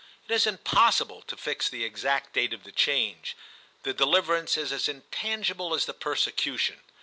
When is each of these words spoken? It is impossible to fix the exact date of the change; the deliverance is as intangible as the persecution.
It 0.27 0.33
is 0.33 0.47
impossible 0.47 1.21
to 1.21 1.37
fix 1.37 1.69
the 1.69 1.83
exact 1.83 2.33
date 2.33 2.53
of 2.55 2.63
the 2.63 2.71
change; 2.71 3.37
the 3.83 3.93
deliverance 3.93 4.57
is 4.57 4.71
as 4.71 4.89
intangible 4.89 5.75
as 5.75 5.85
the 5.85 5.93
persecution. 5.93 6.81